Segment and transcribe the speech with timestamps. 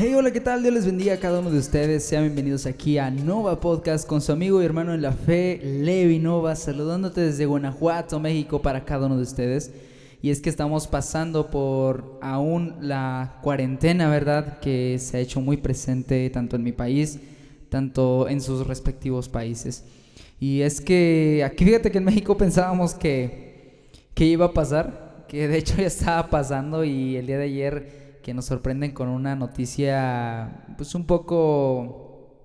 [0.00, 0.62] Hey, hola, ¿qué tal?
[0.62, 2.04] Dios les bendiga a cada uno de ustedes.
[2.04, 6.20] Sean bienvenidos aquí a Nova Podcast con su amigo y hermano en la fe, Levi
[6.20, 9.72] Nova, saludándote desde Guanajuato, México, para cada uno de ustedes.
[10.22, 14.60] Y es que estamos pasando por aún la cuarentena, ¿verdad?
[14.60, 17.18] Que se ha hecho muy presente tanto en mi país,
[17.68, 19.82] tanto en sus respectivos países.
[20.38, 25.48] Y es que aquí fíjate que en México pensábamos que, que iba a pasar, que
[25.48, 29.34] de hecho ya estaba pasando y el día de ayer que nos sorprenden con una
[29.34, 32.44] noticia pues un poco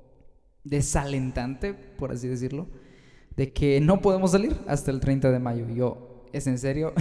[0.63, 2.69] desalentante, por así decirlo,
[3.35, 5.67] de que no podemos salir hasta el 30 de mayo.
[5.67, 6.93] Yo, ¿es en serio?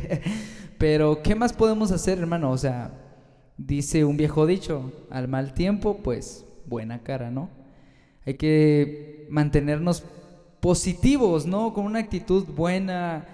[0.78, 2.50] Pero, ¿qué más podemos hacer, hermano?
[2.50, 2.94] O sea,
[3.58, 7.50] dice un viejo dicho, al mal tiempo, pues buena cara, ¿no?
[8.24, 10.02] Hay que mantenernos
[10.60, 11.74] positivos, ¿no?
[11.74, 13.28] Con una actitud buena,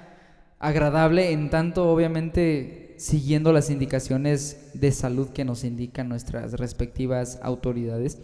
[0.59, 8.19] agradable, en tanto obviamente siguiendo las indicaciones de salud que nos indican nuestras respectivas autoridades.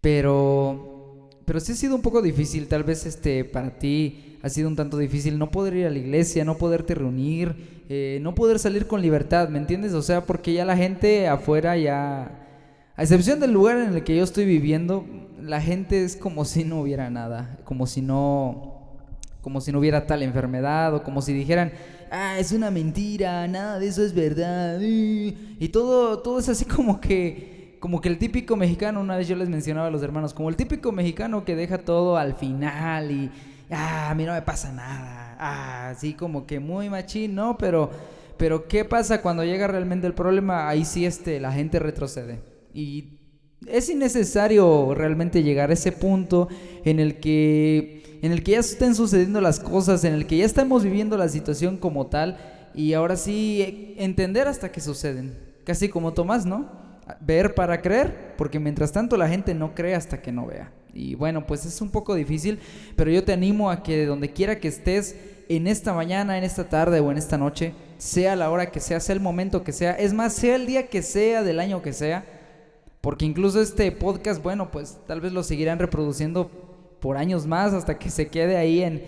[0.00, 4.68] Pero, pero sí ha sido un poco difícil, tal vez este, para ti ha sido
[4.68, 8.58] un tanto difícil no poder ir a la iglesia, no poderte reunir, eh, no poder
[8.58, 9.92] salir con libertad, ¿me entiendes?
[9.92, 12.46] O sea, porque ya la gente afuera ya,
[12.96, 15.04] a excepción del lugar en el que yo estoy viviendo,
[15.42, 18.96] la gente es como si no hubiera nada, como si no,
[19.42, 21.72] como si no hubiera tal enfermedad o como si dijeran,
[22.10, 24.80] ah, es una mentira, nada de eso es verdad.
[24.80, 29.36] Y todo, todo es así como que, como que el típico mexicano, una vez yo
[29.36, 33.30] les mencionaba a los hermanos, como el típico mexicano que deja todo al final y,
[33.70, 35.36] ah, a mí no me pasa nada.
[35.38, 37.56] Ah, así como que muy machín, ¿no?
[37.58, 37.90] Pero,
[38.36, 40.68] pero ¿qué pasa cuando llega realmente el problema?
[40.68, 42.40] Ahí sí este, la gente retrocede.
[42.74, 43.18] Y
[43.66, 46.48] es innecesario realmente llegar a ese punto
[46.84, 50.44] en el que en el que ya estén sucediendo las cosas, en el que ya
[50.44, 52.38] estamos viviendo la situación como tal
[52.74, 55.38] y ahora sí entender hasta que suceden.
[55.64, 56.70] Casi como Tomás, ¿no?
[57.20, 60.72] Ver para creer, porque mientras tanto la gente no cree hasta que no vea.
[60.92, 62.58] Y bueno, pues es un poco difícil,
[62.96, 65.16] pero yo te animo a que de donde quiera que estés,
[65.48, 69.00] en esta mañana, en esta tarde o en esta noche, sea la hora que sea,
[69.00, 71.92] sea el momento que sea, es más, sea el día que sea, del año que
[71.92, 72.24] sea,
[73.00, 76.67] porque incluso este podcast, bueno, pues tal vez lo seguirán reproduciendo
[77.00, 79.02] por años más hasta que se quede ahí en,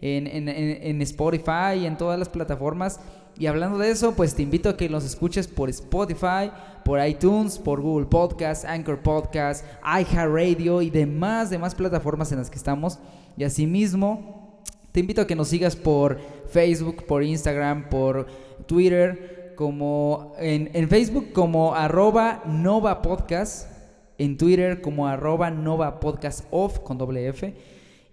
[0.00, 3.00] en, en, Spotify y en todas las plataformas.
[3.36, 6.52] Y hablando de eso, pues te invito a que los escuches por Spotify,
[6.84, 12.58] por iTunes, por Google Podcast, Anchor Podcast, iHeartRadio y demás, demás plataformas en las que
[12.58, 12.98] estamos.
[13.36, 14.60] Y asimismo,
[14.92, 18.28] te invito a que nos sigas por Facebook, por Instagram, por
[18.66, 23.73] Twitter, como en, en Facebook como arroba Nova Podcast
[24.18, 27.54] en Twitter como arroba Nova Podcast Off con doble F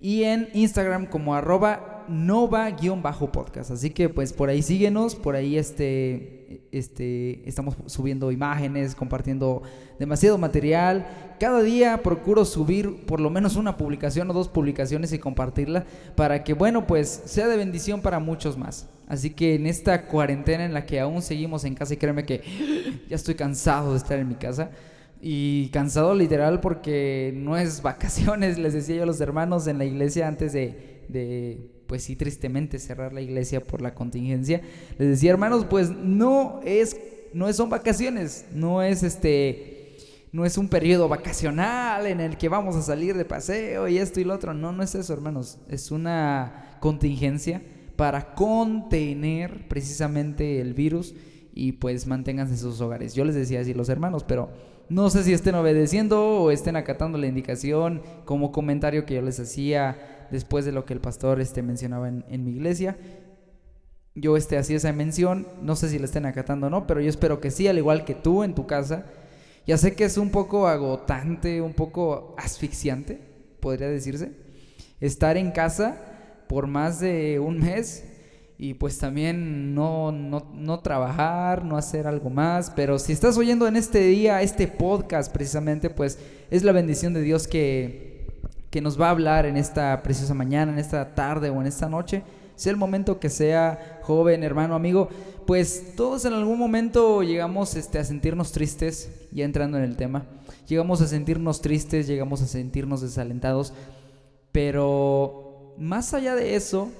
[0.01, 3.71] y en Instagram como arroba Nova-podcast.
[3.71, 9.61] Así que pues por ahí síguenos, por ahí este, este, estamos subiendo imágenes, compartiendo
[9.99, 11.07] demasiado material.
[11.39, 15.85] Cada día procuro subir por lo menos una publicación o dos publicaciones y compartirla
[16.15, 18.89] para que bueno pues sea de bendición para muchos más.
[19.07, 22.41] Así que en esta cuarentena en la que aún seguimos en casa y créeme que
[23.09, 24.71] ya estoy cansado de estar en mi casa
[25.21, 29.85] y cansado literal porque no es vacaciones, les decía yo a los hermanos en la
[29.85, 34.61] iglesia antes de, de, pues sí, tristemente cerrar la iglesia por la contingencia.
[34.97, 36.97] Les decía, hermanos, pues no es,
[37.33, 39.97] no son vacaciones, no es este,
[40.31, 44.19] no es un periodo vacacional en el que vamos a salir de paseo y esto
[44.19, 44.53] y lo otro.
[44.53, 45.59] No, no es eso, hermanos.
[45.69, 47.61] Es una contingencia
[47.95, 51.13] para contener precisamente el virus
[51.53, 53.13] y pues manténganse en sus hogares.
[53.13, 54.49] Yo les decía así los hermanos, pero
[54.91, 59.39] no sé si estén obedeciendo o estén acatando la indicación como comentario que yo les
[59.39, 62.97] hacía después de lo que el pastor este, mencionaba en, mi iglesia.
[64.15, 67.09] Yo este, hacía esa mención, no sé si la estén acatando o no, pero yo
[67.09, 69.05] espero que sí, al igual que tú en tu casa.
[69.65, 73.17] Ya sé que es un poco agotante, un poco asfixiante,
[73.61, 74.33] podría decirse,
[74.99, 75.95] estar en casa
[76.49, 78.03] por más de un mes
[78.63, 82.69] y pues también no, no, trabajar, no hacer algo más.
[82.69, 86.19] Pero si estás oyendo en este día, este podcast precisamente, pues
[86.51, 88.27] es la bendición de Dios que,
[88.69, 91.89] que nos va a hablar en esta preciosa mañana, en esta tarde o en esta
[91.89, 92.21] noche.
[92.53, 95.09] Sea el momento que sea, joven, hermano, amigo,
[95.47, 100.27] pues todos en algún momento llegamos este, a sentirnos tristes, ya entrando en el tema.
[100.67, 103.73] Llegamos a sentirnos tristes, llegamos a sentirnos desalentados
[104.51, 106.91] Pero más allá de eso,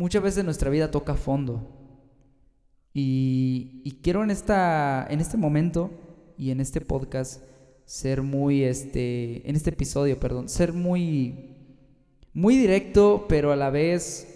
[0.00, 1.68] muchas veces nuestra vida toca fondo.
[2.94, 5.90] Y, quiero en, esta, en este momento
[6.38, 7.42] y en este podcast
[7.84, 11.54] ser muy, este, en este episodio, perdón, ser muy,
[12.32, 14.26] muy directo, pero a la vez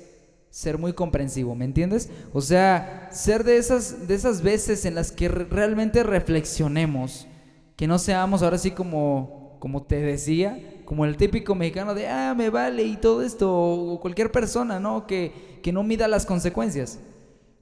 [0.50, 2.10] ser muy comprensivo, ¿me entiendes?
[2.34, 7.26] O sea, ser de esas, de esas veces en las que realmente reflexionemos,
[7.74, 12.34] que no seamos ahora sí como, como te decía, como el típico mexicano de, ah,
[12.36, 15.06] me vale y todo esto, o cualquier persona, ¿no?
[15.06, 16.98] Que, que no mida las consecuencias.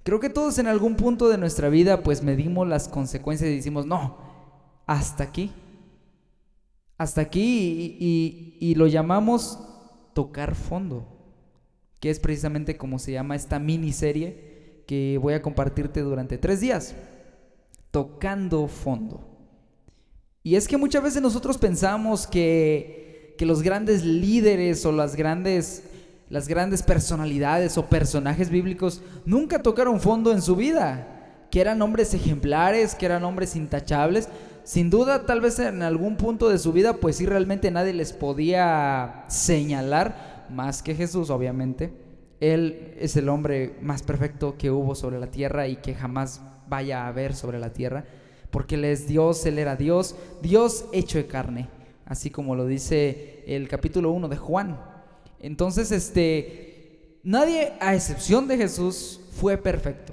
[0.02, 3.86] Creo que todos en algún punto de nuestra vida pues medimos las consecuencias y decimos,
[3.86, 4.18] no,
[4.86, 5.52] hasta aquí.
[6.98, 9.58] Hasta aquí y, y lo llamamos
[10.14, 11.12] tocar fondo
[12.02, 16.96] que es precisamente como se llama esta miniserie que voy a compartirte durante tres días,
[17.92, 19.24] tocando fondo.
[20.42, 23.01] Y es que muchas veces nosotros pensamos que,
[23.36, 25.84] que los grandes líderes o las grandes,
[26.28, 32.14] las grandes personalidades o personajes bíblicos nunca tocaron fondo en su vida, que eran hombres
[32.14, 34.28] ejemplares, que eran hombres intachables.
[34.64, 38.12] Sin duda, tal vez en algún punto de su vida, pues sí, realmente nadie les
[38.12, 41.92] podía señalar más que Jesús, obviamente.
[42.40, 47.04] Él es el hombre más perfecto que hubo sobre la tierra y que jamás vaya
[47.04, 48.04] a haber sobre la tierra,
[48.50, 51.68] porque Él es Dios, Él era Dios, Dios hecho de carne,
[52.06, 54.80] así como lo dice el capítulo 1 de Juan.
[55.40, 60.12] Entonces, este, nadie, a excepción de Jesús, fue perfecto.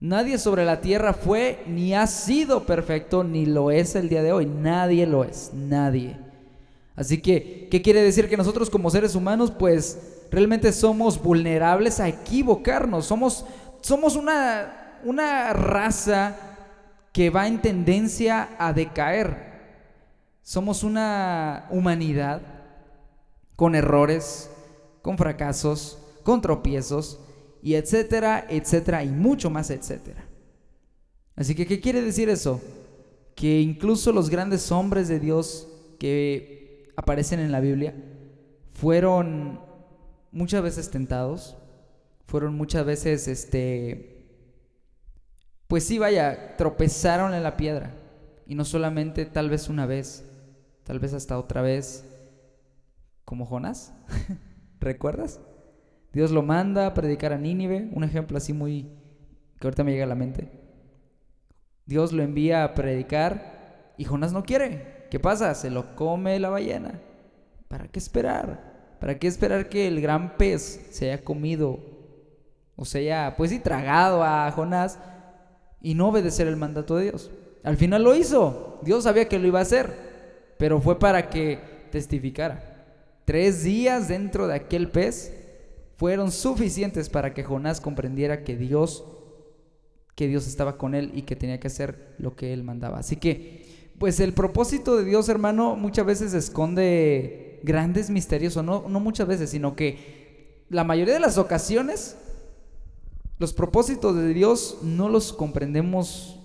[0.00, 4.32] Nadie sobre la tierra fue ni ha sido perfecto, ni lo es el día de
[4.32, 4.46] hoy.
[4.46, 6.16] Nadie lo es, nadie.
[6.94, 8.28] Así que, ¿qué quiere decir?
[8.28, 13.06] Que nosotros como seres humanos, pues realmente somos vulnerables a equivocarnos.
[13.06, 13.44] Somos,
[13.80, 16.36] somos una, una raza
[17.12, 19.47] que va en tendencia a decaer.
[20.48, 22.40] Somos una humanidad
[23.54, 24.50] con errores,
[25.02, 27.20] con fracasos, con tropiezos,
[27.62, 30.24] y etcétera, etcétera, y mucho más, etcétera.
[31.36, 32.62] Así que, ¿qué quiere decir eso?
[33.34, 35.68] Que incluso los grandes hombres de Dios
[35.98, 37.94] que aparecen en la Biblia
[38.72, 39.60] fueron
[40.32, 41.58] muchas veces tentados,
[42.24, 44.24] fueron muchas veces, este,
[45.66, 47.94] pues sí, vaya, tropezaron en la piedra.
[48.46, 50.24] Y no solamente tal vez una vez,
[50.88, 52.02] tal vez hasta otra vez,
[53.26, 53.92] como Jonás.
[54.80, 55.38] ¿Recuerdas?
[56.14, 58.88] Dios lo manda a predicar a Nínive, un ejemplo así muy
[59.60, 60.50] que ahorita me llega a la mente.
[61.84, 65.06] Dios lo envía a predicar y Jonás no quiere.
[65.10, 65.54] ¿Qué pasa?
[65.54, 67.02] Se lo come la ballena.
[67.68, 68.96] ¿Para qué esperar?
[68.98, 71.80] ¿Para qué esperar que el gran pez se haya comido
[72.76, 74.98] o se haya, pues y tragado a Jonás
[75.82, 77.30] y no obedecer el mandato de Dios?
[77.62, 78.78] Al final lo hizo.
[78.80, 80.07] Dios sabía que lo iba a hacer,
[80.58, 81.58] pero fue para que
[81.90, 82.86] testificara.
[83.24, 85.32] Tres días dentro de aquel pez
[85.96, 89.04] fueron suficientes para que Jonás comprendiera que Dios,
[90.14, 92.98] que Dios estaba con él y que tenía que hacer lo que él mandaba.
[92.98, 98.88] Así que pues el propósito de Dios, hermano, muchas veces esconde grandes misterios, o no,
[98.88, 102.16] no muchas veces, sino que la mayoría de las ocasiones,
[103.38, 106.38] los propósitos de Dios no los comprendemos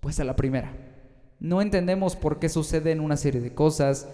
[0.00, 0.87] pues a la primera.
[1.40, 4.08] No entendemos por qué suceden una serie de cosas,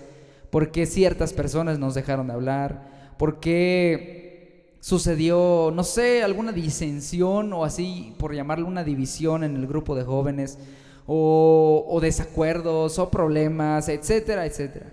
[0.50, 7.52] por qué ciertas personas nos dejaron de hablar, por qué sucedió, no sé, alguna disensión
[7.54, 10.58] o así, por llamarlo una división en el grupo de jóvenes
[11.06, 14.92] o, desacuerdos o problemas, etcétera, etcétera.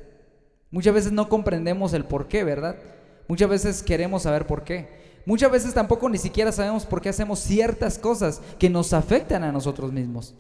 [0.69, 2.77] Muchas veces no comprendemos el por qué, ¿verdad?
[3.27, 4.88] Muchas veces queremos saber por qué.
[5.25, 9.51] Muchas veces tampoco ni siquiera sabemos por qué hacemos ciertas cosas que nos afectan a
[9.51, 10.35] nosotros mismos.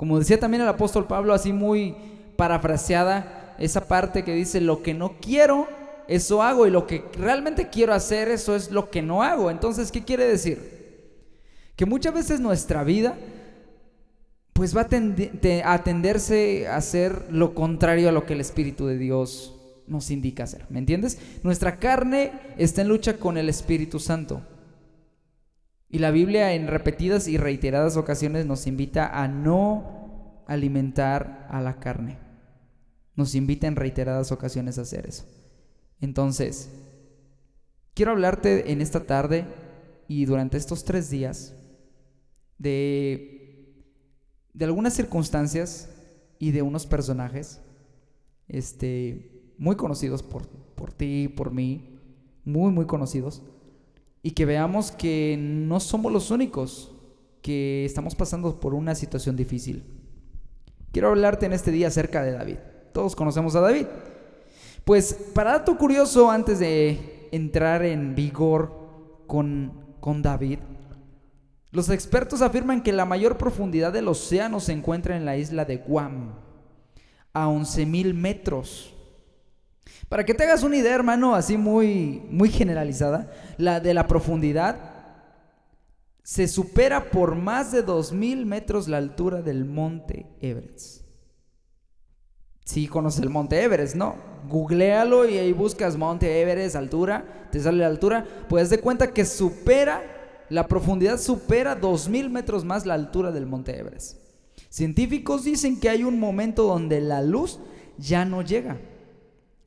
[0.00, 1.94] Como decía también el apóstol Pablo, así muy
[2.36, 5.68] parafraseada, esa parte que dice, lo que no quiero,
[6.08, 9.50] eso hago, y lo que realmente quiero hacer, eso es lo que no hago.
[9.50, 11.20] Entonces, ¿qué quiere decir?
[11.76, 13.14] Que muchas veces nuestra vida
[14.54, 19.54] pues va a, tenderse a hacer lo contrario a lo que el Espíritu de Dios
[19.86, 20.64] nos indica hacer.
[20.70, 21.18] ¿Me entiendes?
[21.42, 24.40] Nuestra carne está en lucha con el Espíritu Santo.
[25.90, 31.80] Y la Biblia en repetidas y reiteradas ocasiones nos invita a no alimentar a la
[31.80, 32.18] carne.
[33.16, 35.26] Nos invita en reiteradas ocasiones a hacer eso.
[36.00, 36.70] Entonces,
[37.94, 39.44] quiero hablarte en esta tarde
[40.08, 41.54] y durante estos tres días
[42.56, 43.40] de
[44.52, 45.88] de algunas circunstancias
[46.38, 47.60] y de unos personajes
[48.48, 51.98] este, muy conocidos por, por ti, por mí,
[52.44, 53.42] muy, muy conocidos,
[54.22, 56.92] y que veamos que no somos los únicos
[57.42, 59.84] que estamos pasando por una situación difícil.
[60.92, 62.56] Quiero hablarte en este día acerca de David.
[62.92, 63.86] Todos conocemos a David,
[64.84, 68.72] Pues para dato curioso, antes de entrar en vigor
[69.26, 70.58] con, con David,
[71.70, 75.76] los expertos afirman que la mayor profundidad del océano se encuentra en la isla de
[75.76, 76.34] Guam,
[77.32, 78.92] a 11.000 metros.
[80.08, 84.76] Para que te hagas una idea, hermano, así muy, muy generalizada, la de la profundidad
[86.22, 91.02] se supera por más de 2.000 metros la altura del monte Everest.
[92.64, 94.14] Si conoces el monte Everest, ¿no?
[94.48, 99.24] Googlealo y ahí buscas monte Everest, altura, te sale la altura, pues de cuenta que
[99.24, 100.02] supera
[100.50, 104.18] la profundidad supera 2.000 metros más la altura del monte Everest.
[104.68, 107.58] Científicos dicen que hay un momento donde la luz
[107.98, 108.78] ya no llega.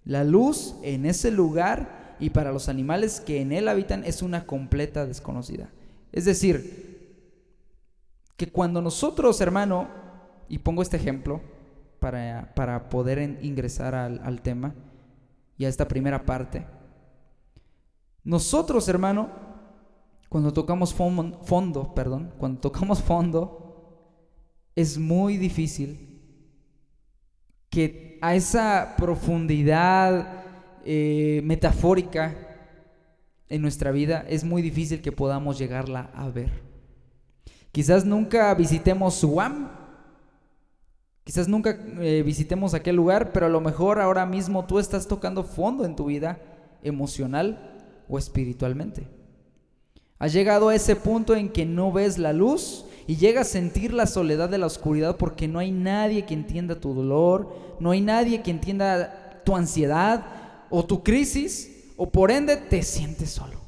[0.05, 4.45] La luz en ese lugar y para los animales que en él habitan es una
[4.45, 5.69] completa desconocida.
[6.11, 7.17] Es decir,
[8.37, 9.87] que cuando nosotros, hermano,
[10.49, 11.41] y pongo este ejemplo
[11.99, 14.75] para, para poder ingresar al, al tema
[15.57, 16.65] y a esta primera parte,
[18.23, 19.29] nosotros, hermano,
[20.29, 23.59] cuando tocamos fondo, perdón, cuando tocamos fondo,
[24.75, 26.12] es muy difícil
[27.73, 30.43] que a esa profundidad
[30.85, 32.35] eh, metafórica
[33.49, 36.51] en nuestra vida es muy difícil que podamos llegarla a ver.
[37.71, 39.71] Quizás nunca visitemos Suam,
[41.23, 45.43] quizás nunca eh, visitemos aquel lugar, pero a lo mejor ahora mismo tú estás tocando
[45.43, 46.39] fondo en tu vida
[46.83, 49.07] emocional o espiritualmente.
[50.19, 53.93] Has llegado a ese punto en que no ves la luz y llegas a sentir
[53.93, 58.01] la soledad de la oscuridad porque no hay nadie que entienda tu dolor, no hay
[58.01, 60.25] nadie que entienda tu ansiedad
[60.69, 63.61] o tu crisis, o por ende te sientes solo.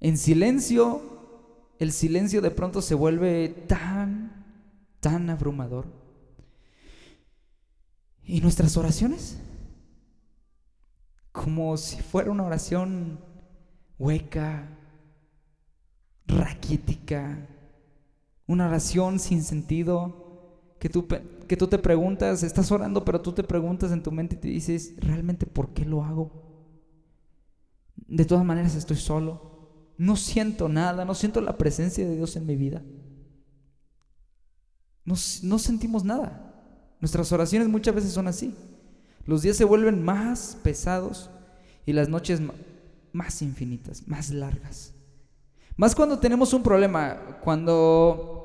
[0.00, 1.02] En silencio,
[1.78, 4.44] el silencio de pronto se vuelve tan,
[5.00, 5.86] tan abrumador.
[8.22, 9.38] ¿Y nuestras oraciones?
[11.32, 13.18] Como si fuera una oración
[13.98, 14.68] hueca,
[16.26, 17.46] raquítica,
[18.46, 20.24] una oración sin sentido,
[20.78, 21.06] que tú,
[21.46, 24.48] que tú te preguntas, estás orando, pero tú te preguntas en tu mente y te
[24.48, 26.42] dices, ¿realmente por qué lo hago?
[27.96, 32.46] De todas maneras estoy solo, no siento nada, no siento la presencia de Dios en
[32.46, 32.82] mi vida.
[35.04, 36.54] No, no sentimos nada.
[37.00, 38.54] Nuestras oraciones muchas veces son así.
[39.26, 41.30] Los días se vuelven más pesados
[41.86, 42.40] y las noches
[43.12, 44.94] más infinitas, más largas.
[45.76, 48.43] Más cuando tenemos un problema, cuando,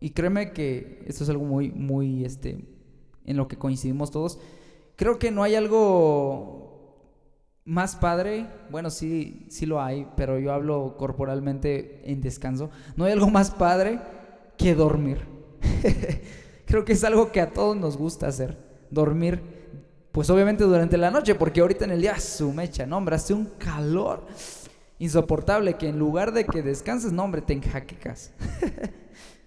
[0.00, 2.64] y créeme que esto es algo muy, muy, este,
[3.24, 4.38] en lo que coincidimos todos,
[4.96, 6.68] creo que no hay algo
[7.64, 13.12] más padre, bueno, sí, sí lo hay, pero yo hablo corporalmente en descanso, no hay
[13.12, 14.00] algo más padre
[14.56, 15.18] que dormir.
[16.66, 18.56] creo que es algo que a todos nos gusta hacer,
[18.90, 19.58] dormir
[20.18, 23.34] pues obviamente durante la noche, porque ahorita en el día su mecha, no, hombre, hace
[23.34, 24.26] un calor
[24.98, 28.32] insoportable que en lugar de que descanses, no, hombre, te enjaquecas.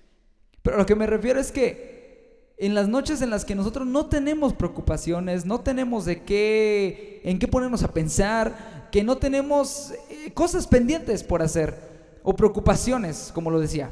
[0.64, 4.06] Pero lo que me refiero es que en las noches en las que nosotros no
[4.06, 10.32] tenemos preocupaciones, no tenemos de qué, en qué ponernos a pensar, que no tenemos eh,
[10.34, 11.76] cosas pendientes por hacer
[12.24, 13.90] o preocupaciones, como lo decía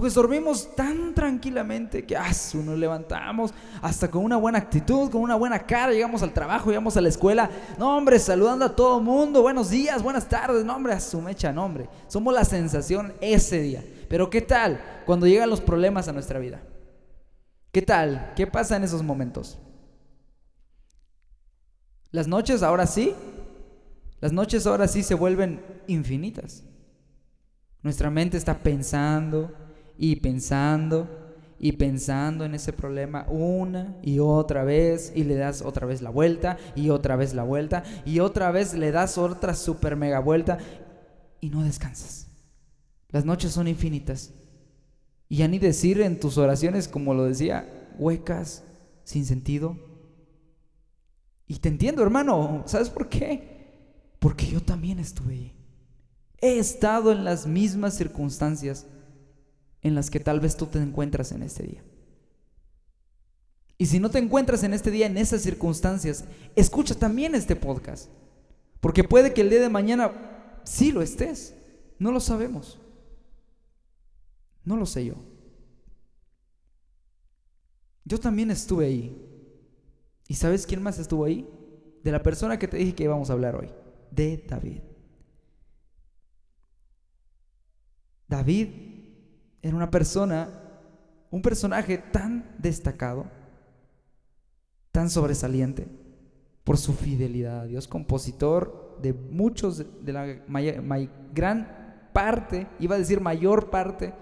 [0.00, 5.34] pues dormimos tan tranquilamente que ah, nos levantamos hasta con una buena actitud, con una
[5.34, 9.42] buena cara, llegamos al trabajo, llegamos a la escuela, no hombre, saludando a todo mundo,
[9.42, 13.60] buenos días, buenas tardes, no hombre, a su mecha, no hombre, somos la sensación ese
[13.60, 13.84] día.
[14.10, 16.60] Pero ¿qué tal cuando llegan los problemas a nuestra vida?
[17.70, 18.32] ¿Qué tal?
[18.34, 19.56] ¿Qué pasa en esos momentos?
[22.10, 23.14] Las noches ahora sí,
[24.20, 26.64] las noches ahora sí se vuelven infinitas.
[27.84, 29.54] Nuestra mente está pensando,
[29.96, 31.08] y pensando
[31.60, 36.10] y pensando en ese problema una y otra vez y le das otra vez la
[36.10, 40.58] vuelta y otra vez la vuelta y otra vez le das otra super mega vuelta
[41.40, 42.29] y no descansas.
[43.12, 44.32] Las noches son infinitas.
[45.28, 48.64] Y ya ni decir en tus oraciones, como lo decía, huecas,
[49.04, 49.76] sin sentido.
[51.46, 52.64] Y te entiendo, hermano.
[52.66, 53.60] ¿Sabes por qué?
[54.18, 55.54] Porque yo también estuve ahí.
[56.40, 58.86] He estado en las mismas circunstancias
[59.82, 61.84] en las que tal vez tú te encuentras en este día.
[63.78, 66.24] Y si no te encuentras en este día, en esas circunstancias,
[66.54, 68.08] escucha también este podcast.
[68.80, 70.12] Porque puede que el día de mañana
[70.64, 71.54] sí lo estés.
[71.98, 72.79] No lo sabemos.
[74.70, 75.14] No lo sé yo.
[78.04, 79.20] Yo también estuve ahí.
[80.28, 81.44] ¿Y sabes quién más estuvo ahí?
[82.04, 83.68] De la persona que te dije que íbamos a hablar hoy.
[84.12, 84.80] De David.
[88.28, 88.68] David
[89.60, 90.48] era una persona,
[91.32, 93.26] un personaje tan destacado,
[94.92, 95.88] tan sobresaliente
[96.62, 100.26] por su fidelidad a Dios, compositor de muchos, de la
[101.34, 104.14] gran parte, iba a decir mayor parte,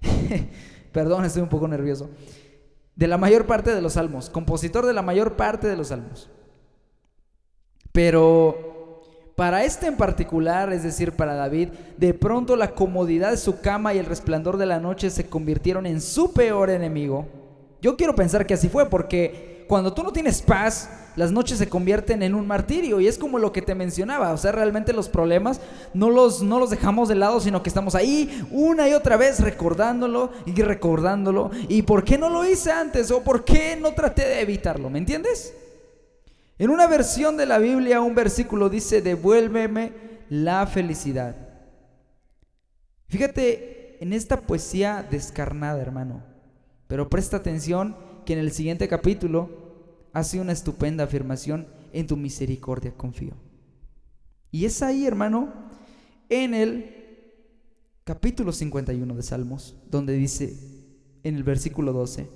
[0.92, 2.10] perdón, estoy un poco nervioso,
[2.96, 6.28] de la mayor parte de los salmos, compositor de la mayor parte de los salmos.
[7.92, 9.02] Pero
[9.36, 13.94] para este en particular, es decir, para David, de pronto la comodidad de su cama
[13.94, 17.26] y el resplandor de la noche se convirtieron en su peor enemigo.
[17.80, 21.68] Yo quiero pensar que así fue, porque cuando tú no tienes paz, las noches se
[21.68, 25.08] convierten en un martirio y es como lo que te mencionaba, o sea, realmente los
[25.08, 25.60] problemas
[25.92, 29.40] no los, no los dejamos de lado, sino que estamos ahí una y otra vez
[29.40, 31.50] recordándolo y recordándolo.
[31.68, 33.10] ¿Y por qué no lo hice antes?
[33.10, 34.88] ¿O por qué no traté de evitarlo?
[34.90, 35.54] ¿Me entiendes?
[36.58, 39.92] En una versión de la Biblia un versículo dice, devuélveme
[40.30, 41.36] la felicidad.
[43.08, 46.22] Fíjate en esta poesía descarnada, hermano,
[46.86, 49.48] pero presta atención que en el siguiente capítulo
[50.12, 53.32] hace una estupenda afirmación, en tu misericordia confío.
[54.50, 55.50] Y es ahí, hermano,
[56.28, 57.32] en el
[58.04, 60.52] capítulo 51 de Salmos, donde dice
[61.22, 62.28] en el versículo 12,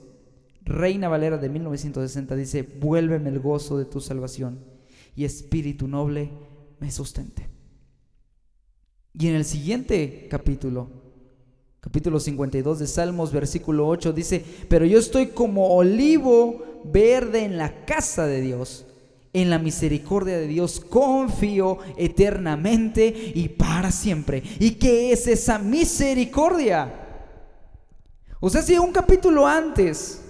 [0.63, 4.65] Reina Valera de 1960 dice, vuélveme el gozo de tu salvación
[5.15, 6.31] y espíritu noble
[6.81, 7.51] me sustente.
[9.13, 10.89] Y en el siguiente capítulo,
[11.83, 17.85] capítulo 52 de Salmos, versículo 8, dice, pero yo estoy como olivo verde en la
[17.85, 18.87] casa de Dios.
[19.35, 24.43] En la misericordia de Dios confío eternamente y para siempre.
[24.61, 26.93] ¿Y qué es esa misericordia?
[28.39, 30.21] O sea, si un capítulo antes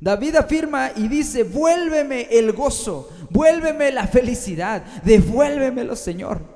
[0.00, 6.55] David afirma y dice, vuélveme el gozo, vuélveme la felicidad, devuélvemelo Señor.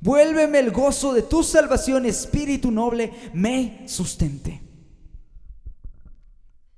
[0.00, 4.62] Vuélveme el gozo de tu salvación, espíritu noble, me sustente.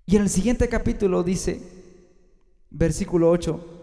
[0.06, 1.60] Y en el siguiente capítulo dice,
[2.70, 3.78] versículo 8,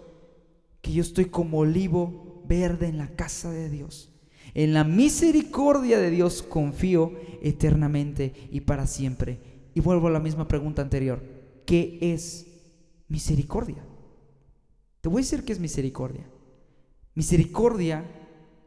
[0.82, 4.12] que yo estoy como olivo verde en la casa de Dios.
[4.54, 9.40] En la misericordia de Dios confío eternamente y para siempre.
[9.74, 11.22] Y vuelvo a la misma pregunta anterior.
[11.66, 12.48] ¿Qué es
[13.08, 13.84] misericordia?
[15.02, 16.26] Te voy a decir qué es misericordia.
[17.14, 18.04] Misericordia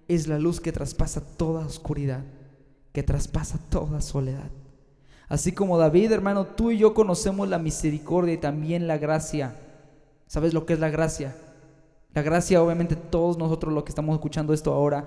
[0.09, 2.25] es la luz que traspasa toda oscuridad,
[2.93, 4.51] que traspasa toda soledad.
[5.29, 9.55] Así como David, hermano, tú y yo conocemos la misericordia y también la gracia.
[10.27, 11.37] ¿Sabes lo que es la gracia?
[12.15, 15.07] La gracia, obviamente, todos nosotros lo que estamos escuchando esto ahora,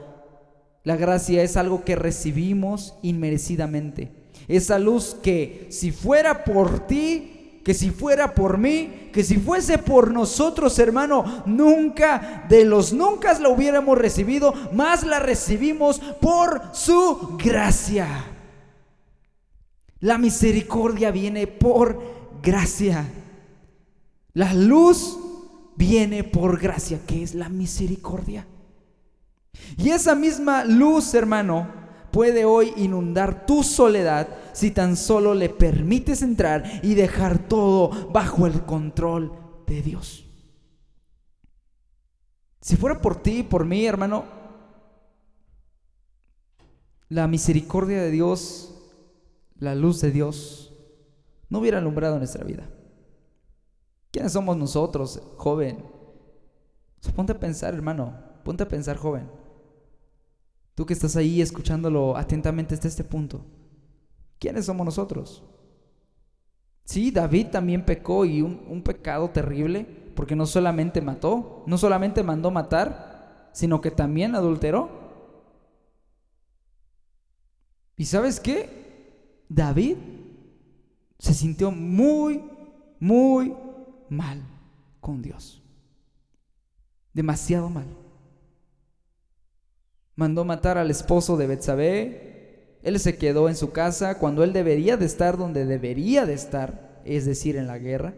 [0.83, 4.11] la gracia es algo que recibimos inmerecidamente.
[4.47, 9.77] Esa luz que si fuera por ti, que si fuera por mí, que si fuese
[9.77, 17.37] por nosotros, hermano, nunca de los nunca la hubiéramos recibido, más la recibimos por su
[17.37, 18.07] gracia.
[19.99, 22.01] La misericordia viene por
[22.41, 23.07] gracia.
[24.33, 25.19] La luz
[25.75, 28.47] viene por gracia, que es la misericordia.
[29.77, 31.80] Y esa misma luz, hermano,
[32.11, 38.45] puede hoy inundar tu soledad si tan solo le permites entrar y dejar todo bajo
[38.45, 39.31] el control
[39.67, 40.25] de Dios.
[42.61, 44.25] Si fuera por ti y por mí, hermano,
[47.09, 48.73] la misericordia de Dios,
[49.57, 50.73] la luz de Dios,
[51.49, 52.69] no hubiera alumbrado nuestra vida.
[54.11, 55.83] ¿Quiénes somos nosotros, joven?
[57.15, 59.40] ponte a pensar, hermano, ponte a pensar, joven.
[60.81, 63.45] Tú que estás ahí escuchándolo atentamente hasta este punto.
[64.39, 65.43] ¿Quiénes somos nosotros?
[66.85, 72.49] Sí, David también pecó y un, pecado terrible, porque no solamente mató, no solamente mandó
[72.49, 74.89] matar, sino que también adulteró.
[77.95, 79.45] ¿Y sabes qué?
[79.49, 79.97] David
[81.19, 82.43] se sintió muy,
[82.99, 83.53] muy
[84.09, 84.41] mal
[84.99, 85.61] con Dios.
[87.13, 87.85] Demasiado mal.
[90.15, 92.31] Mandó matar al esposo de Betsabé,
[92.83, 97.01] él se quedó en su casa cuando él debería de estar donde debería de estar,
[97.05, 98.13] es decir, en la guerra.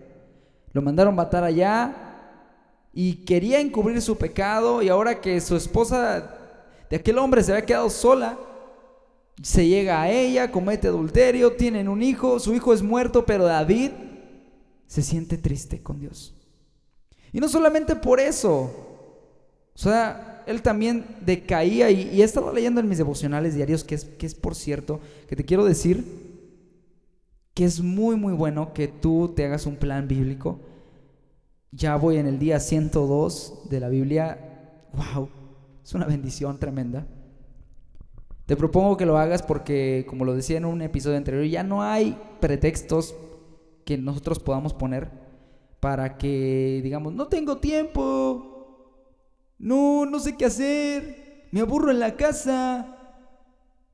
[0.72, 1.94] Lo mandaron matar allá
[2.94, 6.38] y quería encubrir su pecado y ahora que su esposa
[6.90, 8.38] de aquel hombre se había quedado sola,
[9.42, 13.92] se llega a ella, comete adulterio, tienen un hijo, su hijo es muerto, pero David
[14.88, 16.36] se siente triste con Dios.
[17.32, 18.72] Y no solamente por eso,
[19.74, 24.06] o sea, él también decaía y, he estado leyendo en mis devocionales diarios, que es,
[24.06, 26.04] que es por cierto, que te quiero decir
[27.54, 30.60] que es muy, muy bueno que tú te hagas un plan bíblico.
[31.72, 34.90] Ya voy en el día 102 de la Biblia.
[34.94, 35.30] ¡Wow!
[35.84, 37.08] Es una bendición tremenda.
[38.46, 41.82] Te propongo que lo hagas porque, como lo decía en un episodio anterior, ya no
[41.82, 43.16] hay pretextos
[43.86, 45.10] que nosotros podamos poner
[45.80, 48.53] para que digamos, no tengo tiempo,
[49.64, 52.98] no, no sé qué hacer, me aburro en la casa.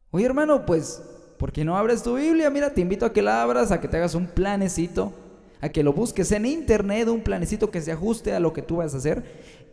[0.09, 0.99] Oye hermano, pues,
[1.37, 2.49] ¿por qué no abres tu Biblia?
[2.49, 5.13] Mira, te invito a que la abras, a que te hagas un planecito,
[5.61, 8.77] a que lo busques en internet, un planecito que se ajuste a lo que tú
[8.77, 9.23] vas a hacer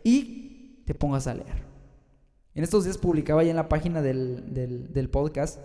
[0.03, 1.65] y te pongas a leer.
[2.53, 4.53] En estos días publicaba ya en la página del,
[4.93, 5.59] del podcast,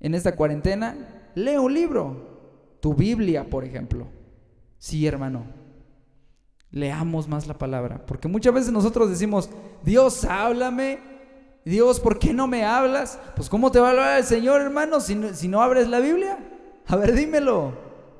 [0.00, 4.06] en esta cuarentena, lee un libro, tu Biblia, por ejemplo.
[4.76, 5.63] Sí, hermano.
[6.74, 8.04] Leamos más la palabra.
[8.04, 9.48] Porque muchas veces nosotros decimos,
[9.84, 10.98] Dios, háblame.
[11.64, 13.16] Dios, ¿por qué no me hablas?
[13.36, 16.36] Pues ¿cómo te va a hablar el Señor, hermano, si no, abres la Biblia?
[16.88, 17.74] A ver, dímelo.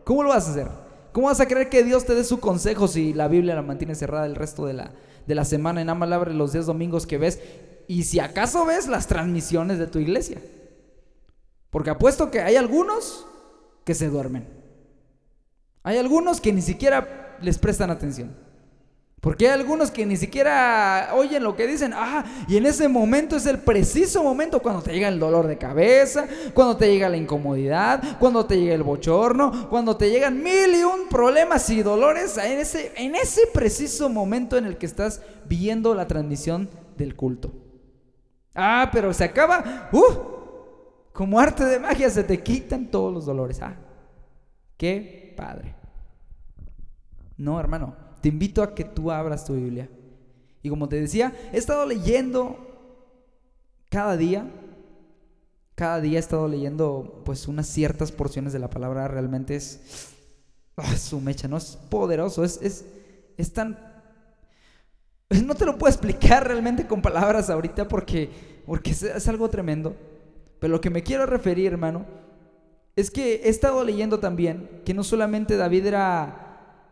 [0.05, 0.69] ¿Cómo lo vas a hacer?
[1.11, 3.97] ¿Cómo vas a creer que Dios te dé su consejo si la Biblia la mantiene
[3.97, 4.93] cerrada el resto de la,
[5.27, 7.41] de la semana y nada abre los días domingos que ves?
[7.89, 10.41] Y si acaso ves las transmisiones de tu iglesia.
[11.71, 13.27] Porque apuesto que hay algunos
[13.85, 14.47] que se duermen.
[15.83, 18.44] Hay algunos que ni siquiera les prestan atención.
[19.25, 21.95] Porque hay algunos que ni siquiera oyen lo que dicen.
[21.95, 25.57] Ah, y en ese momento es el preciso momento cuando te llega el dolor de
[25.57, 30.75] cabeza, cuando te llega la incomodidad, cuando te llega el bochorno, cuando te llegan mil
[30.75, 32.37] y un problemas y dolores.
[32.37, 37.51] En ese, en ese preciso momento en el que estás viendo la transmisión del culto.
[38.55, 39.89] Ah, pero se acaba.
[39.91, 40.35] ¡Uh!
[41.15, 43.63] Como arte de magia se te quitan todos los dolores.
[43.63, 43.75] Ah,
[44.77, 45.75] qué Padre.
[47.39, 49.87] No, hermano, te invito a que tú abras tu Biblia.
[50.63, 52.57] Y como te decía, he estado leyendo
[53.91, 54.51] cada día,
[55.75, 60.15] cada día he estado leyendo pues unas ciertas porciones de la palabra, realmente es,
[60.79, 61.59] ah, su mecha, ¿no?
[61.59, 62.87] Es poderoso, es, es,
[63.37, 63.79] es tan...
[65.45, 68.31] No te lo puedo explicar realmente con palabras ahorita porque,
[68.65, 69.95] porque es, es algo tremendo.
[70.61, 72.07] Pero lo que me quiero referir, hermano,
[72.97, 76.44] es que he estado leyendo también que no solamente David era,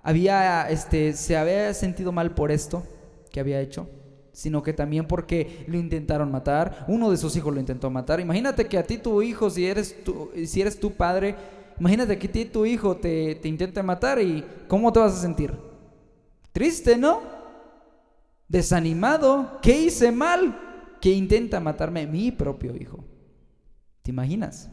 [0.03, 2.83] había, este, se había sentido mal por esto
[3.31, 3.89] que había hecho,
[4.33, 8.21] sino que también porque lo intentaron matar, uno de sus hijos lo intentó matar.
[8.21, 11.37] Imagínate que a ti tu hijo, si eres tu, si eres tu padre,
[11.79, 15.23] imagínate que a ti tu hijo te, te intente matar y ¿cómo te vas a
[15.23, 15.55] sentir?
[16.53, 17.21] Triste, ¿no?
[18.49, 19.59] Desanimado.
[19.63, 20.59] ¿Qué hice mal?
[21.01, 23.05] Que intenta matarme mi propio hijo.
[24.03, 24.69] ¿Te imaginas?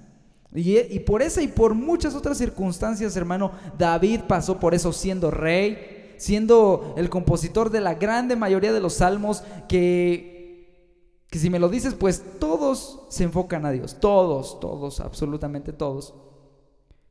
[0.54, 6.16] Y, por esa y por muchas otras circunstancias, hermano, David pasó por eso siendo rey,
[6.18, 11.70] siendo el compositor de la grande mayoría de los salmos que, que si me lo
[11.70, 16.16] dices, pues todos se enfocan a Dios, todos, todos, absolutamente todos.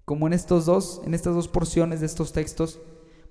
[0.04, 2.80] Como en estos dos, en estas dos porciones de estos textos,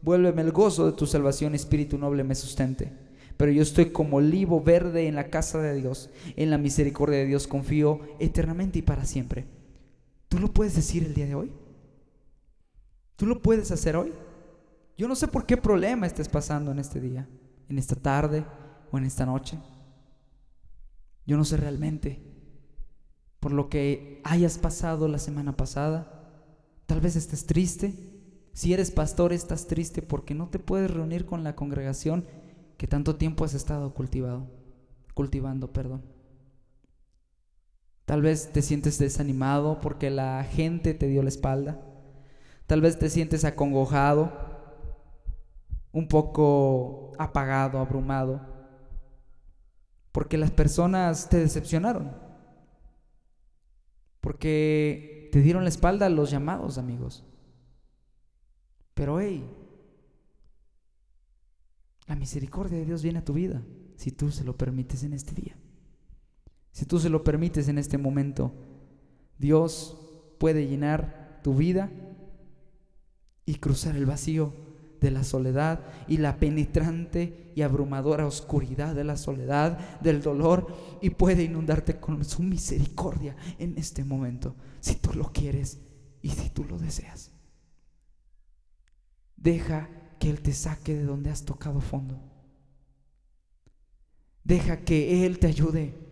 [0.02, 2.94] vuélveme el gozo de tu salvación, espíritu noble me sustente.
[3.36, 7.26] Pero yo estoy como olivo verde en la casa de Dios, en la misericordia de
[7.26, 9.57] Dios confío eternamente y para siempre.
[10.28, 11.52] ¿Tú lo puedes decir el día de hoy?
[13.16, 14.14] ¿Tú lo puedes hacer hoy?
[14.98, 17.28] Yo no sé por qué problema estés pasando en este día,
[17.70, 18.46] en esta tarde
[18.92, 19.58] o en esta noche.
[21.26, 22.22] Yo no sé realmente
[23.40, 26.12] por lo que hayas pasado la semana pasada.
[26.86, 27.94] Tal vez estés triste.
[28.54, 32.26] Si eres pastor, estás triste porque no te puedes reunir con la congregación
[32.78, 34.48] que tanto tiempo has estado cultivado,
[35.14, 36.17] cultivando, perdón.
[38.08, 41.78] Tal vez te sientes desanimado porque la gente te dio la espalda.
[42.66, 44.32] Tal vez te sientes acongojado,
[45.92, 48.40] un poco apagado, abrumado,
[50.14, 52.16] porque las personas te decepcionaron,
[54.22, 57.26] porque te dieron la espalda a los llamados amigos.
[58.94, 59.54] Pero hey,
[62.06, 63.62] la misericordia de Dios viene a tu vida
[63.98, 65.58] si tú se lo permites en este día.
[66.78, 68.54] Si tú se lo permites en este momento,
[69.40, 69.98] Dios
[70.38, 71.90] puede llenar tu vida
[73.48, 74.54] y cruzar el vacío
[75.02, 80.68] de la soledad y la penetrante y abrumadora oscuridad de la soledad, del dolor,
[81.02, 85.80] y puede inundarte con su misericordia en este momento, si tú lo quieres
[86.22, 87.32] y si tú lo deseas.
[89.36, 92.22] Deja que Él te saque de donde has tocado fondo.
[94.44, 96.07] Deja que Él te ayude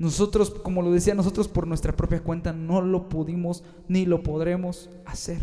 [0.00, 4.88] nosotros, como lo decía, nosotros por nuestra propia cuenta no lo pudimos ni lo podremos
[5.04, 5.42] hacer.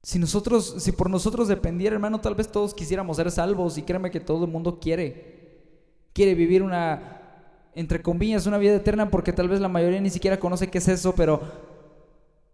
[0.00, 4.12] Si nosotros, si por nosotros dependiera, hermano, tal vez todos quisiéramos ser salvos y créeme
[4.12, 5.64] que todo el mundo quiere.
[6.12, 7.32] Quiere vivir una,
[7.74, 10.86] entre comillas, una vida eterna porque tal vez la mayoría ni siquiera conoce qué es
[10.86, 11.40] eso, pero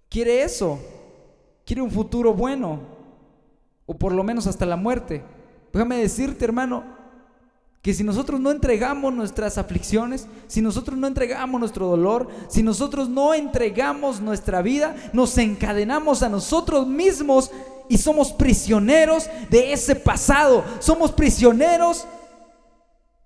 [0.09, 0.81] quiere eso.
[1.67, 2.81] Quiere un futuro bueno.
[3.85, 5.23] O por lo menos hasta la muerte.
[5.71, 7.02] Déjame decirte, hermano,
[7.83, 13.09] Que si nosotros no entregamos nuestras aflicciones, si nosotros no entregamos nuestro dolor, si nosotros
[13.09, 17.51] no entregamos nuestra vida, nos encadenamos a nosotros mismos
[17.89, 20.65] y somos prisioneros de ese pasado.
[20.79, 22.07] Somos prisioneros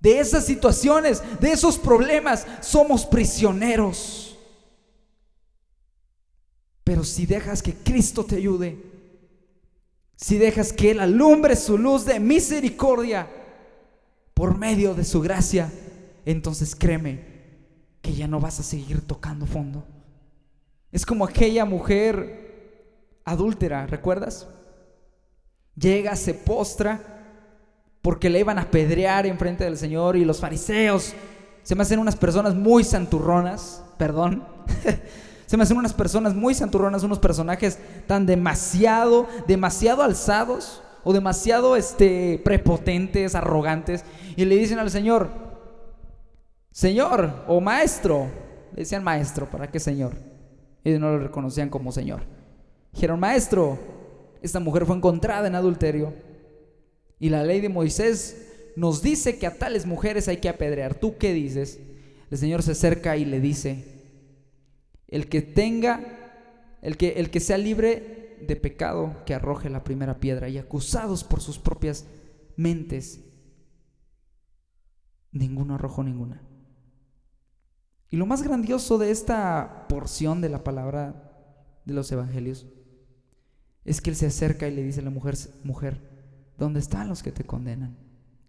[0.00, 2.46] de esas situaciones, de esos problemas.
[2.62, 4.38] Somos prisioneros.
[6.82, 8.78] Pero si dejas que Cristo te ayude,
[10.16, 13.28] si dejas que Él alumbre su luz de misericordia,
[14.36, 15.72] por medio de su gracia,
[16.26, 17.24] entonces créeme
[18.02, 19.82] que ya no vas a seguir tocando fondo.
[20.92, 24.46] Es como aquella mujer adúltera, ¿recuerdas?
[25.74, 27.00] Llega, se postra
[28.02, 31.14] porque le iban a apedrear enfrente del Señor y los fariseos
[31.62, 34.44] se me hacen unas personas muy santurronas, perdón.
[35.46, 41.76] se me hacen unas personas muy santurronas, unos personajes tan demasiado, demasiado alzados o demasiado
[41.76, 45.30] este, prepotentes, arrogantes, y le dicen al Señor,
[46.72, 48.26] Señor o Maestro,
[48.72, 50.14] le decían Maestro, ¿para qué Señor?
[50.82, 52.22] Ellos no lo reconocían como Señor.
[52.92, 53.78] Dijeron, Maestro,
[54.42, 56.12] esta mujer fue encontrada en adulterio,
[57.20, 60.96] y la ley de Moisés nos dice que a tales mujeres hay que apedrear.
[60.96, 61.78] ¿Tú qué dices?
[62.32, 63.84] El Señor se acerca y le dice,
[65.06, 66.00] el que tenga,
[66.82, 71.24] el que, el que sea libre de pecado que arroje la primera piedra y acusados
[71.24, 72.06] por sus propias
[72.56, 73.20] mentes,
[75.32, 76.42] ninguno arrojó ninguna.
[78.10, 82.66] Y lo más grandioso de esta porción de la palabra de los evangelios
[83.84, 86.00] es que él se acerca y le dice a la mujer, mujer,
[86.58, 87.96] ¿dónde están los que te condenan?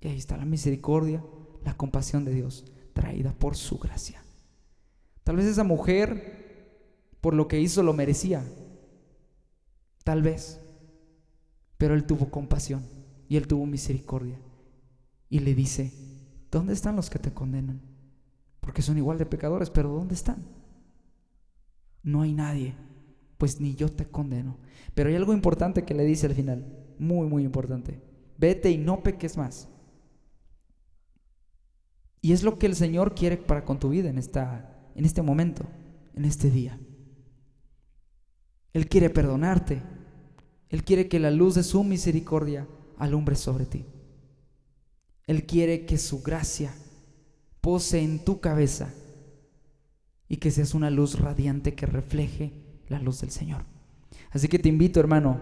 [0.01, 1.23] Y ahí está la misericordia,
[1.63, 4.23] la compasión de Dios, traída por su gracia.
[5.23, 8.43] Tal vez esa mujer, por lo que hizo, lo merecía,
[10.07, 10.61] Tal vez.
[11.77, 12.81] Pero él tuvo compasión
[13.27, 14.39] y él tuvo misericordia.
[15.29, 15.91] Y le dice,
[16.49, 17.81] ¿dónde están los que te condenan?
[18.61, 20.45] Porque son igual de pecadores, pero ¿dónde están?
[22.03, 22.73] No hay nadie,
[23.37, 24.55] pues ni yo te condeno.
[24.95, 26.65] Pero hay algo importante que le dice al final,
[26.97, 28.01] muy, muy importante.
[28.37, 29.67] Vete y no peques más.
[32.21, 35.21] Y es lo que el Señor quiere para con tu vida en, esta, en este
[35.21, 35.65] momento,
[36.15, 36.79] en este día.
[38.71, 39.96] Él quiere perdonarte,
[40.69, 43.85] él quiere que la luz de su misericordia alumbre sobre ti.
[45.25, 46.73] Él quiere que su gracia
[47.61, 48.93] pose en tu cabeza
[50.29, 52.53] y que seas una luz radiante que refleje
[52.89, 53.63] la luz del Señor.
[54.31, 55.39] Así que te invito, hermano,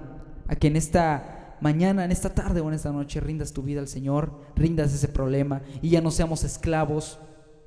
[0.47, 3.79] a que en esta mañana, en esta tarde o en esta noche rindas tu vida
[3.79, 7.19] al Señor, rindas ese problema y ya no seamos esclavos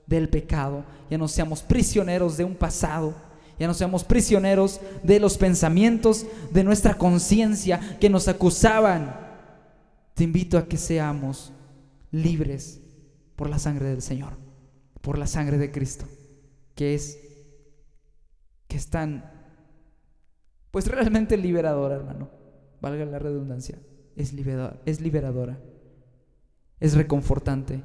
[0.07, 3.14] del pecado, ya no seamos prisioneros de un pasado
[3.59, 9.16] ya no seamos prisioneros de los pensamientos de nuestra conciencia que nos acusaban.
[10.14, 11.53] Te invito a que seamos
[12.11, 12.81] libres
[13.37, 14.35] por la sangre del Señor,
[15.01, 16.07] por la sangre de Cristo,
[16.75, 17.18] que es
[18.68, 19.33] que es tan
[20.71, 22.31] pues realmente liberadora, hermano.
[22.81, 23.79] Valga la redundancia,
[24.14, 25.59] es liberadora, es liberadora.
[26.79, 27.83] Es reconfortante,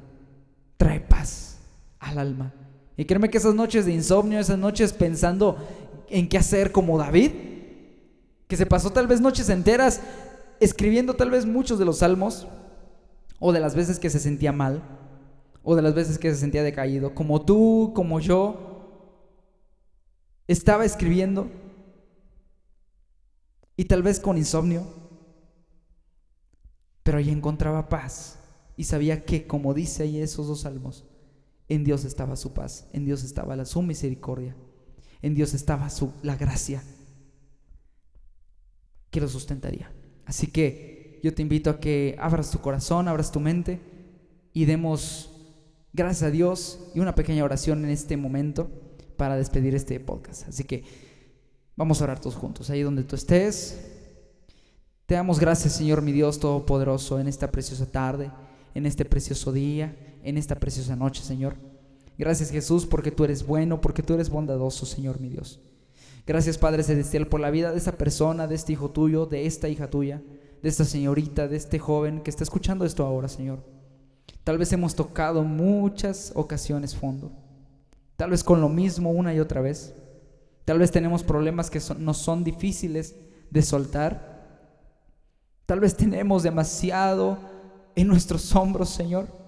[0.76, 1.58] trae paz
[1.98, 2.54] al alma
[2.96, 5.56] y créeme que esas noches de insomnio, esas noches pensando
[6.08, 7.32] en qué hacer como David,
[8.46, 10.00] que se pasó tal vez noches enteras
[10.60, 12.46] escribiendo tal vez muchos de los salmos,
[13.40, 14.82] o de las veces que se sentía mal,
[15.62, 19.20] o de las veces que se sentía decaído, como tú, como yo,
[20.46, 21.50] estaba escribiendo,
[23.76, 24.84] y tal vez con insomnio,
[27.02, 28.38] pero ahí encontraba paz
[28.76, 31.04] y sabía que, como dice ahí esos dos salmos,
[31.68, 34.56] en Dios estaba su paz, en Dios estaba la, su misericordia,
[35.22, 36.82] en Dios estaba su, la gracia
[39.10, 39.90] que lo sustentaría.
[40.26, 43.80] Así que yo te invito a que abras tu corazón, abras tu mente
[44.52, 45.30] y demos
[45.92, 48.68] gracias a Dios y una pequeña oración en este momento
[49.16, 50.48] para despedir este podcast.
[50.48, 50.84] Así que
[51.76, 53.80] vamos a orar todos juntos, ahí donde tú estés.
[55.06, 58.30] Te damos gracias, Señor mi Dios Todopoderoso, en esta preciosa tarde,
[58.74, 61.56] en este precioso día en esta preciosa noche, Señor.
[62.16, 65.60] Gracias Jesús porque tú eres bueno, porque tú eres bondadoso, Señor mi Dios.
[66.26, 69.68] Gracias Padre Celestial por la vida de esta persona, de este hijo tuyo, de esta
[69.68, 70.22] hija tuya,
[70.62, 73.58] de esta señorita, de este joven que está escuchando esto ahora, Señor.
[74.44, 77.32] Tal vez hemos tocado muchas ocasiones fondo.
[78.16, 79.94] Tal vez con lo mismo una y otra vez.
[80.64, 83.16] Tal vez tenemos problemas que no son difíciles
[83.50, 84.34] de soltar.
[85.66, 87.38] Tal vez tenemos demasiado
[87.96, 89.43] en nuestros hombros, Señor.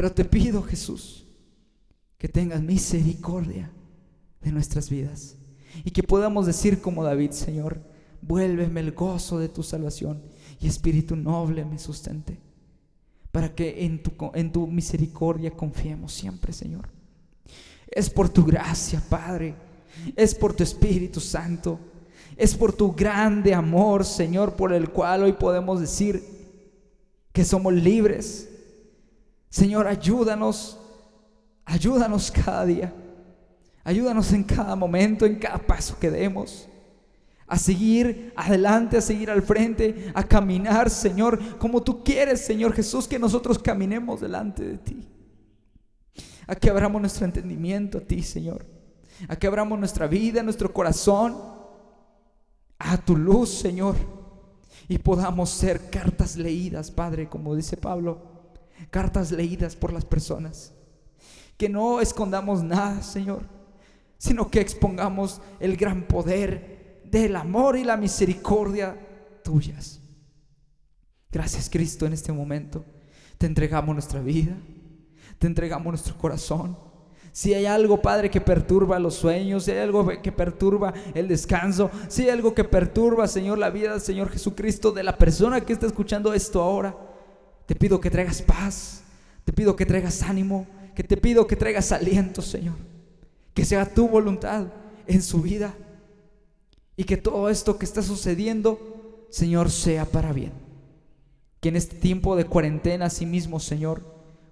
[0.00, 1.26] Pero te pido, Jesús,
[2.16, 3.70] que tengas misericordia
[4.40, 5.36] de nuestras vidas
[5.84, 7.82] y que podamos decir como David, Señor,
[8.22, 10.22] vuélveme el gozo de tu salvación
[10.58, 12.40] y espíritu noble me sustente.
[13.30, 16.88] para que en tu, en tu misericordia confiemos siempre, Señor.
[17.86, 19.54] Es por tu gracia, Padre.
[20.16, 21.78] Es por tu Espíritu Santo.
[22.38, 26.24] Es por tu grande amor, Señor, por el cual hoy podemos decir
[27.34, 28.49] que somos libres.
[29.50, 30.78] Señor, ayúdanos.
[31.66, 32.94] Ayúdanos cada día.
[33.84, 36.70] Ayúdanos en cada momento, en cada paso que demos
[37.50, 43.08] a seguir adelante, a seguir al frente, a caminar, Señor, como tú quieres, Señor Jesús,
[43.08, 45.08] que nosotros caminemos delante de ti.
[46.46, 48.64] A que abramos nuestro entendimiento a ti, Señor.
[49.26, 51.36] A que abramos nuestra vida, nuestro corazón
[52.78, 53.96] a tu luz, Señor.
[54.86, 58.39] Y podamos ser cartas leídas, Padre, como dice Pablo.
[58.90, 60.72] Cartas leídas por las personas.
[61.56, 63.42] Que no escondamos nada, Señor,
[64.18, 68.96] sino que expongamos el gran poder del amor y la misericordia
[69.42, 70.00] tuyas.
[71.30, 72.84] Gracias Cristo en este momento.
[73.38, 74.56] Te entregamos nuestra vida,
[75.38, 76.76] te entregamos nuestro corazón.
[77.32, 81.90] Si hay algo, Padre, que perturba los sueños, si hay algo que perturba el descanso,
[82.08, 85.86] si hay algo que perturba, Señor, la vida Señor Jesucristo, de la persona que está
[85.86, 86.96] escuchando esto ahora,
[87.70, 89.04] te pido que traigas paz,
[89.44, 92.74] te pido que traigas ánimo, que te pido que traigas aliento, Señor.
[93.54, 94.66] Que sea tu voluntad
[95.06, 95.72] en su vida
[96.96, 100.50] y que todo esto que está sucediendo, Señor, sea para bien.
[101.60, 104.02] Que en este tiempo de cuarentena, sí mismo, Señor,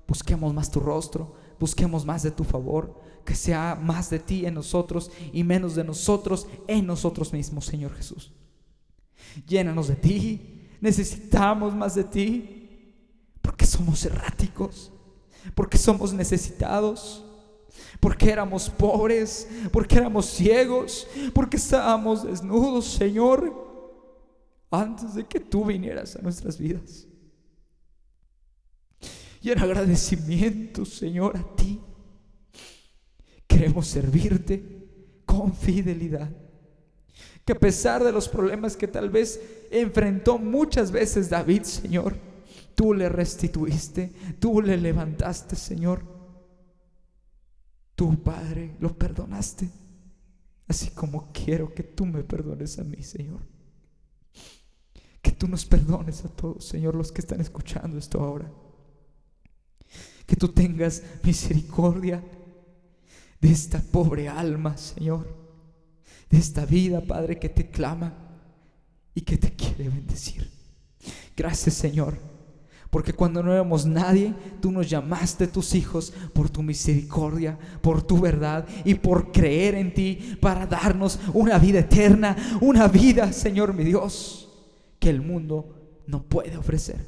[0.07, 4.55] busquemos más tu rostro, busquemos más de tu favor, que sea más de ti en
[4.55, 8.31] nosotros y menos de nosotros en nosotros mismos, Señor Jesús.
[9.45, 12.58] Llénanos de ti, necesitamos más de ti,
[13.49, 14.93] porque somos erráticos,
[15.55, 17.25] porque somos necesitados
[17.99, 23.51] porque éramos pobres, porque éramos ciegos, porque estábamos desnudos, Señor,
[24.71, 27.09] antes de que tú vinieras a nuestras vidas.
[29.41, 31.81] Y en agradecimiento, Señor, a ti,
[33.47, 36.31] queremos servirte con fidelidad.
[37.47, 42.28] Que a pesar de los problemas que tal vez enfrentó muchas veces David, Señor,
[42.79, 46.01] tú le restituiste, tú le levantaste, Señor
[47.97, 49.69] tú, Padre, lo perdonaste,
[50.69, 53.41] así como quiero que tú me perdones a mí, Señor.
[55.21, 58.49] Que tú nos perdones a todos, Señor, los que están escuchando esto ahora.
[60.25, 62.23] Que tú tengas misericordia
[63.41, 65.27] de esta pobre alma, Señor.
[66.31, 68.15] De esta vida, Padre, que te clama
[69.17, 70.49] y que te quiere bendecir.
[71.37, 72.38] Gracias, Señor
[72.91, 78.19] porque cuando no éramos nadie, tú nos llamaste tus hijos por tu misericordia, por tu
[78.19, 83.85] verdad y por creer en ti para darnos una vida eterna, una vida, Señor mi
[83.85, 84.49] Dios,
[84.99, 87.05] que el mundo no puede ofrecer.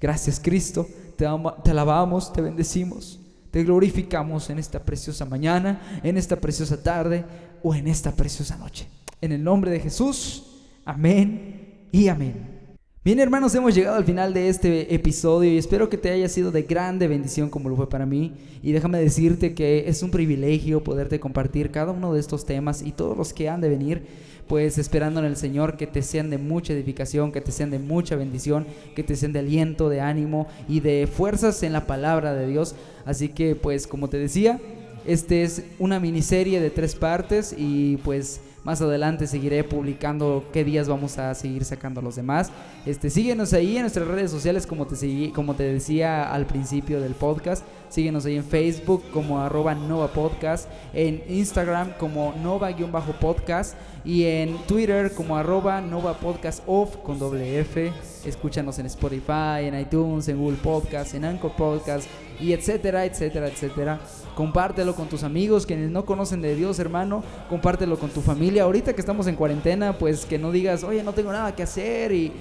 [0.00, 3.18] Gracias Cristo, te, alabamos, te bendecimos,
[3.50, 7.24] te glorificamos en esta preciosa mañana, en esta preciosa tarde
[7.64, 8.86] o en esta preciosa noche.
[9.20, 12.57] En el nombre de Jesús, amén y amén.
[13.04, 16.50] Bien hermanos, hemos llegado al final de este episodio y espero que te haya sido
[16.50, 18.34] de grande bendición como lo fue para mí.
[18.60, 22.90] Y déjame decirte que es un privilegio poderte compartir cada uno de estos temas y
[22.90, 24.02] todos los que han de venir,
[24.48, 27.78] pues esperando en el Señor que te sean de mucha edificación, que te sean de
[27.78, 32.34] mucha bendición, que te sean de aliento, de ánimo y de fuerzas en la palabra
[32.34, 32.74] de Dios.
[33.06, 34.60] Así que pues como te decía,
[35.06, 40.90] este es una miniserie de tres partes y pues más adelante seguiré publicando qué días
[40.90, 42.50] vamos a seguir sacando los demás.
[42.84, 47.14] Este, síguenos ahí en nuestras redes sociales como te, como te decía al principio del
[47.14, 47.64] podcast.
[47.88, 53.74] Síguenos ahí en Facebook como arroba Nova Podcast, en Instagram como Nova-podcast
[54.04, 57.90] y en Twitter como arroba Nova Podcast Off con doble F.
[58.24, 62.08] Escúchanos en Spotify, en iTunes, en Google Podcast, en Anchor Podcast
[62.40, 63.98] y etcétera, etcétera, etcétera.
[64.34, 67.24] Compártelo con tus amigos, quienes no conocen de Dios, hermano.
[67.48, 68.64] Compártelo con tu familia.
[68.64, 72.12] Ahorita que estamos en cuarentena, pues que no digas, oye, no tengo nada que hacer
[72.12, 72.32] y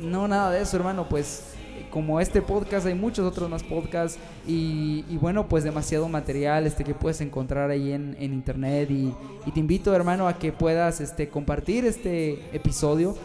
[0.00, 1.08] no nada de eso, hermano.
[1.08, 1.55] Pues
[1.96, 6.92] como este podcast, hay muchos otros más podcasts y, bueno, pues demasiado material este que
[6.92, 9.14] puedes encontrar ahí en, internet y,
[9.46, 13.16] y, te invito, hermano, a que puedas este, compartir este episodio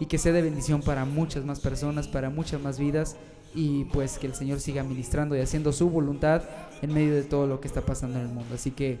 [0.00, 3.16] y que sea de bendición para muchas más personas, para muchas más vidas
[3.54, 6.42] y pues que el Señor siga ministrando y haciendo su voluntad
[6.82, 8.54] en medio de todo lo que está pasando en el mundo.
[8.54, 8.98] Así que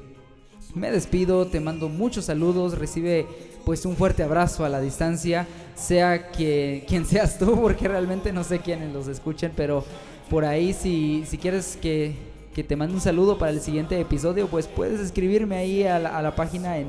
[0.74, 3.26] me despido, te mando muchos saludos, recibe
[3.64, 8.44] pues un fuerte abrazo a la distancia, sea que, quien seas tú, porque realmente no
[8.44, 9.84] sé quiénes los escuchen, pero
[10.28, 12.14] por ahí si, si quieres que,
[12.54, 16.34] que te mande un saludo para el siguiente episodio, pues puedes escribirme ahí a la,
[16.34, 16.88] página en,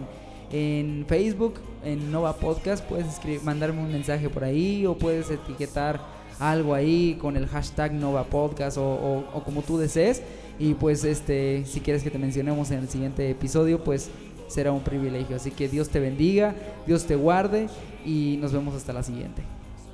[0.52, 6.00] en Facebook, en Nova Podcast, puedes escribir, mandarme un mensaje por ahí o puedes etiquetar
[6.40, 10.22] algo ahí con el hashtag Nova Podcast o, o como tú desees.
[10.62, 14.12] Y pues este, si quieres que te mencionemos en el siguiente episodio, pues
[14.52, 15.36] será un privilegio.
[15.36, 17.68] Así que Dios te bendiga, Dios te guarde
[18.06, 19.42] y nos vemos hasta la siguiente.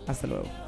[0.07, 0.66] Hasta luego.